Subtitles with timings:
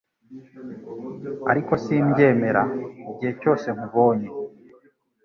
[1.51, 2.63] ariko simbyemera.
[3.11, 4.29] Igihe cyose nkubonye,